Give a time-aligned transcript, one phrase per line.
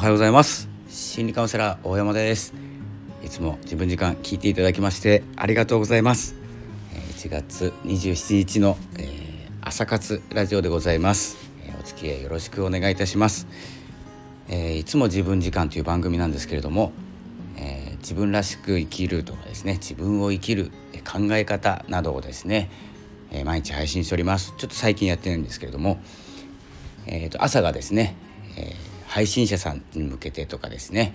[0.00, 0.66] はようございます。
[0.88, 2.54] 心理カウンセラー大山です。
[3.22, 6.34] いつも自分時間聞いていただきましてありがとうございます。
[7.18, 9.08] 1月27日の、えー、
[9.60, 11.36] 朝活ラジオでございます、
[11.66, 13.46] え、お付き合いよろしくお願いいたします、
[14.48, 16.92] えー、いつも自分時間という番組なんですけれども、
[17.58, 20.70] え自分らしく生きるとかですね自分を生きる
[21.04, 22.70] 考え方などをですね、
[23.32, 24.54] え毎日配信しております。
[24.56, 26.00] ちょっと最近やってないんですけれども、
[27.06, 28.16] えー、と朝がですね、
[28.56, 31.12] えー配信者さんに向けてとかですね、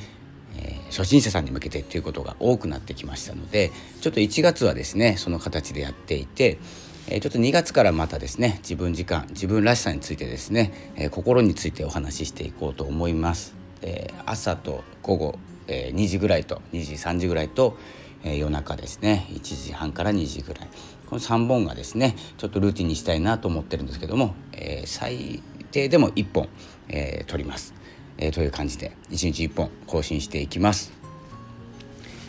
[0.58, 6.60] えー、初心者さんに向けてっていうことが多くなってきましたのでちょっと1月はですねその形でやっていて、
[7.08, 13.56] えー、ちょっと2月からまたですね自分時間自分らしさについてですね、えー、心についてお話ししていこうと思います。
[13.82, 17.78] え朝と午後、え2時ぐらいと2時3時ぐらいと、
[18.24, 20.70] え夜中ですね1時半から2時ぐらい
[21.08, 26.50] この3本がですねちょっとルーティンにしたいなと思ってるんですけども、え最低でも1本、
[26.90, 27.85] えー、撮ります。
[28.18, 30.94] えー、という感じで1日1本更新していきます。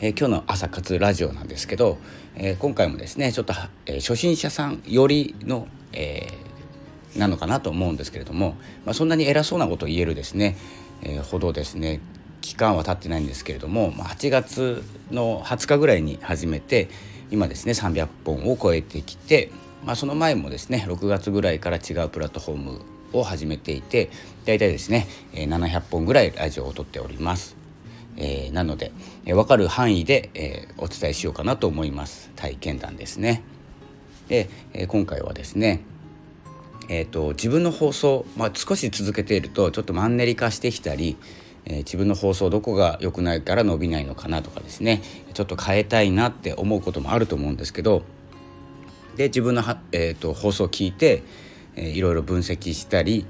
[0.01, 1.99] えー、今日の朝活ラジオなんですけど、
[2.35, 3.55] えー、今回もですねちょっと、
[3.87, 10.57] えー、初心者さんよりの、えー、なのかなと思うんですけれども、まあ、そんなに偉そうなことを言えるですね、
[11.03, 12.01] え、ほどですね
[12.43, 16.89] 期間は経ってないんですけれども、まあ、8月の20日ぐらいに始めて
[17.31, 19.51] 今ですね300本を超えてきて、
[19.85, 24.11] まあ、その前もですね6月ぐらいから違うプラットフォームを始めていて
[24.45, 27.57] 大体ですね700本ぐらいラジオを撮っております。
[28.17, 28.93] えー、なので、
[29.27, 33.43] えー、分かる範囲で、えー、お伝えしようかなと思います体験談ですね。
[34.29, 35.83] で、えー、今回はですね
[36.89, 41.17] えーと、自分の放送、まあ、少し続けているとちょっとマンネリ化してきたり、
[41.65, 45.03] え、自分の放送どこが良くないから伸びないのかなとかですね
[45.35, 48.03] ちょっと変えたいなって思うこともあると思うんですけど
[49.17, 51.23] で自分のは、えーと放送を聞いて、
[51.77, 53.27] えー、いろいろ分析したり、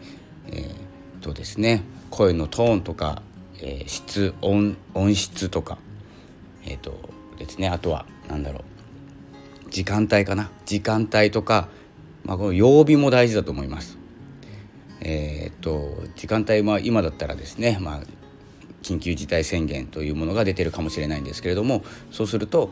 [0.48, 0.86] えー、
[1.26, 3.22] とですね声のトーンとか、
[3.60, 5.78] えー、質音音質とか
[6.64, 11.68] えっ、ー、とですねあとは何だろう時間帯かな時間帯とか、
[12.24, 13.98] まあ、この曜日も大事だと思います。
[15.00, 18.00] えっ、ー、と時間帯は今だったらですね、まあ、
[18.82, 22.70] 緊急事態宣言というものが出てるかもしれないんですけれどもそうすると、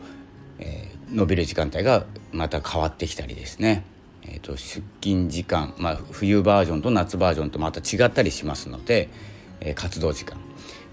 [0.57, 3.83] えー、伸びる時間帯がまた変わってきたりですね
[4.27, 9.09] えーと、出勤時間、まあ、冬バージョンと夏バージョンとまた違ったりしますので、
[9.59, 10.37] えー、活動時間、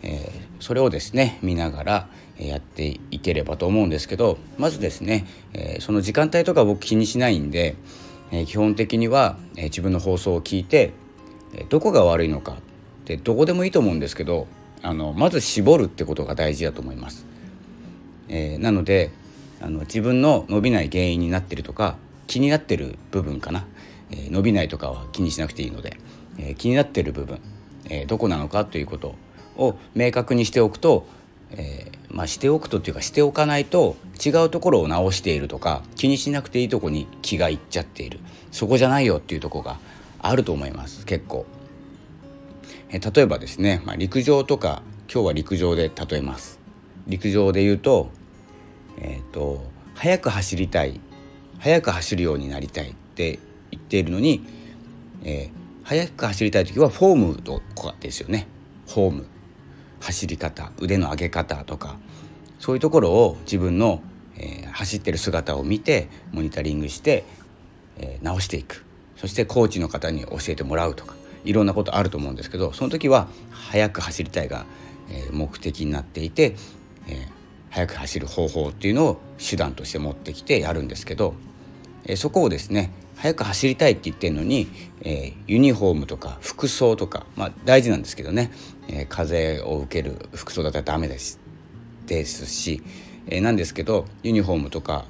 [0.03, 7.77] えー、それをですね見ながらやっていければと思うんですけどまずですね、えー、その時間帯とか僕気にしないんで、
[8.33, 10.93] え基本的には、え自分の放送を聞いて、
[11.55, 12.57] えどこが悪いのかっ
[13.05, 14.47] てどこでもいいと思うんですけど
[14.81, 17.27] あのまず絞るってことが大事だと思います。
[18.29, 19.11] えなので
[19.61, 21.97] あの自分の伸びない原因になってるとか
[22.33, 23.67] 気になってる部分かな、
[24.11, 25.99] えー、伸びないとかは気にしなくていいので、
[26.39, 27.43] えー、気になってる部分、
[27.91, 29.17] えー、どこなのかということ
[29.59, 31.07] を明確にしておくと、
[31.51, 38.19] えまあ、しておくとっていうかしておかないと違うところを直しているとか気にしなくていいとこに気がいっちゃっている
[38.51, 39.79] そこじゃないよっていうとこが
[40.19, 41.45] あると思います結構。
[42.89, 44.83] え例えばですね、まあ、陸上とか
[45.13, 46.59] 今日は陸上で例えます。
[47.07, 48.09] 陸上で言うと,、
[48.97, 50.99] えーと、速く走りたい
[51.63, 53.39] 速く走るようになりたいって
[53.71, 54.45] 言っているのに、
[55.23, 58.49] えー、速く走りたい時はフォームとかですよね。
[58.89, 59.27] フォーム。
[60.01, 61.97] 走り方腕の上げ方とか。
[62.59, 64.03] そういうところを自分の、
[64.37, 67.25] えー、走ってる姿を見てモニタリングして、
[67.97, 68.85] えー、直していく。
[69.17, 71.15] そしてコーチの方に教えてもらうとか。
[71.45, 74.65] いろんなことあると思うんですけどその時は速く走りたいが、
[75.11, 76.55] え、目的になっていて、
[77.09, 77.27] えー、
[77.71, 81.35] 速く走る方法っていうのを手段として持ってきてやるんですけど
[82.05, 84.67] えそこをですね早く走りたいって言ってるのに、
[85.03, 88.51] え、ユニフォームとか服装とか、まあ、大事なんですけどね、
[88.89, 91.39] えー、風を受ける服装だったらダメです
[92.07, 92.83] ですし、
[93.29, 95.05] え、なんですけどユニフォームとか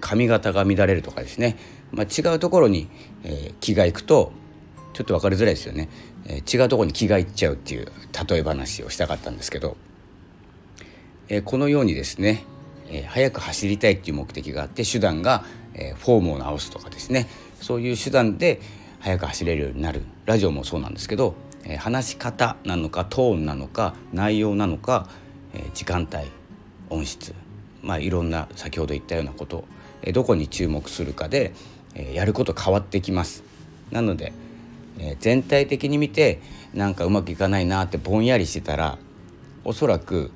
[0.00, 1.56] 髪型が乱れるとかですね、
[1.90, 2.88] まあ、違うところに、
[3.22, 4.32] え、気がいくと
[4.92, 5.88] ちょっと分かりづらいですよね、
[6.26, 7.86] え、違うところに気がいっちゃうっていう
[8.28, 9.78] 例え話をしたかったんですけど、
[11.28, 12.44] え、このようにですね、
[12.90, 15.44] え、早く走りたいっていう目的があって手段が
[15.74, 17.28] えー、フォームを直すとかですね
[17.60, 18.60] そういう手段で
[19.00, 21.34] 速く走れるようになるラジオもそうなんですけど、
[21.64, 25.08] えー、話し方なのかトーンなのか内容なのか、
[25.52, 26.30] えー、時間帯
[26.90, 27.34] 音質
[27.82, 29.64] まあいろんな先ほど言ったようなこと、
[30.02, 31.52] えー、どこに注目するかで、
[31.94, 33.44] えー、やること変わってきます。
[33.90, 34.32] なので、
[34.98, 36.40] えー、全体的に見て
[36.72, 38.98] なんかうまくいかないなってぼんやりしてたら
[39.64, 40.30] おそらく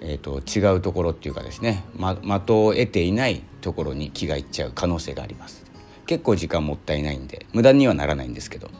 [0.00, 5.64] えーと、違うところっていうかですね、ま、的を得ていないところに気がいっちゃう可能性があります。
[6.06, 8.70] 結構時間もったいないんで無駄にはならないんですけど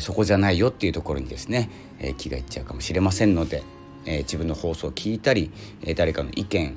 [0.00, 1.68] そこじゃないよっていうところにですね、
[2.16, 3.62] 気がいっちゃうかもしれませんので、
[4.06, 5.50] 自分の放送を聞いたり、
[5.96, 6.74] 誰かの意見、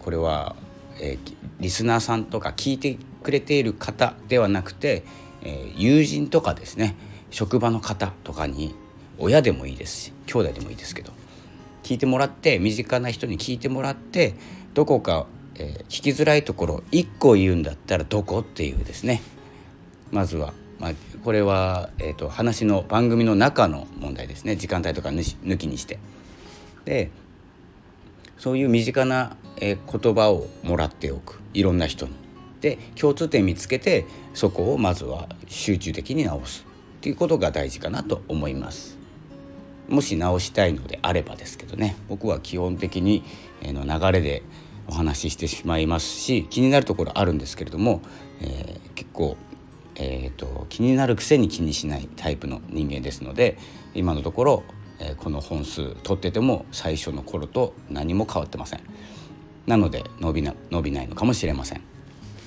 [0.00, 0.56] これは、
[1.60, 5.04] リスナーさんとか聞いてくれている方ではなくて、
[5.76, 6.96] 友人とかですね
[7.30, 8.74] 職場の方とかに
[9.18, 11.12] 親でもいいですし兄弟でもいいですけど
[11.82, 14.34] 聞いてもらって身近な人に聞いてもらって
[14.74, 15.26] どこか、
[15.58, 19.22] えー、聞きづらいところ1個言うんだったらどこっていうですね
[20.10, 20.92] まずは、まあ、
[21.24, 25.98] これは、えーと、話の番組の中の問題ですね時間帯とか抜きにして。
[26.84, 27.10] で
[28.38, 32.12] そういう身近な、えー、言葉をもらっておくいろんな人に。
[32.60, 36.66] で共通点見つけてそこをまずは集中的に直す
[36.98, 38.96] っていうことが大事かなと思います。
[39.88, 43.24] もし直したいのであればですけどね僕は基本的に
[43.62, 44.42] の流れで
[44.88, 48.02] お話ししてしまいますし気になるところあるんですけれども、
[48.40, 49.36] えー、結構、
[49.96, 53.58] えーと、気になるくせに気にしないタイプの人間ですので
[53.94, 54.62] 今のところ、
[55.00, 58.80] えー、この本数取ってても最初の頃と何も変わってません。
[59.66, 61.82] なので伸びな伸びないのかもしれません。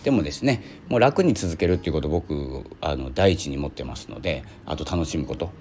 [0.03, 5.51] でもですねもう楽に続けるっていうことを僕あの第一に持ってますのであと楽しむこと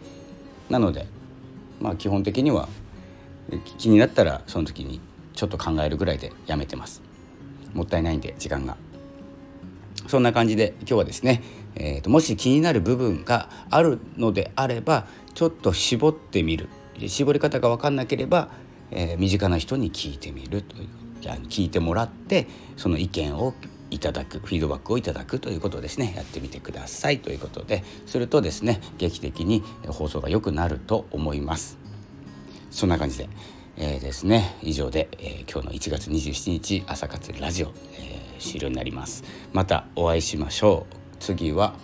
[0.70, 1.06] なので
[1.80, 2.68] まあ基本的には
[3.78, 5.00] 気になったらその時に
[5.38, 7.00] ちょっと考えるぐらいでやめてます。
[7.72, 8.76] もったいないんで時間が。
[10.08, 11.44] そんな感じで今日はですね、
[11.76, 16.68] えーと、もし気になる部分があるのであればちょっと絞ってみる。
[17.06, 18.48] 絞り方が分かんなければ、
[18.90, 20.88] えー、身近な人に聞いてみるという。
[21.48, 23.54] 聞いてもらってその意見を
[23.90, 26.14] いただくフィードバックをいただくということをですね。
[26.16, 27.20] やってみてください。
[27.20, 31.78] ということでするとですね劇的に放送が良くなると思います。
[32.72, 33.28] そんな感じで、
[33.80, 34.56] えー、ですね。
[34.60, 39.22] 以上で、えー、今日の1月27日朝活ラジオ、えー、終了になります。
[39.52, 41.16] またお会いしましょう。
[41.20, 41.76] 次は、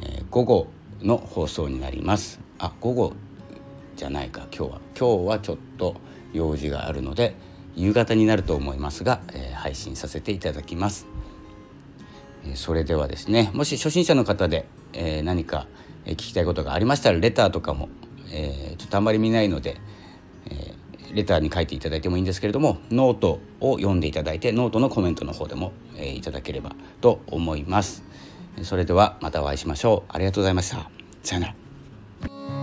[0.00, 0.68] え午後
[1.02, 2.38] の放送になります。
[2.60, 3.14] あ午後
[3.96, 4.46] じゃないか。
[4.56, 4.80] 今日は。
[4.96, 5.96] 今日はちょっと
[6.32, 7.34] 用事があるので
[7.74, 11.08] 夕方になると思いますが、え配信させていただきます。
[12.46, 15.66] えそれではですねもし初心者の方で、えー、何か
[16.06, 17.88] 聞きたいことがありましたらレターとかも、
[18.32, 19.78] えー、ちょっとあんまり見ないので、
[20.48, 20.79] えー、
[21.12, 28.02] レターに書いていただいてもいいんですけれどもノートを読んでいただいてノートのコメントの方でも、えー、いただければと思います。
[28.62, 30.12] それではまたお会いしましょう。
[30.12, 30.90] ありがとうございました。
[31.22, 32.59] さよなら。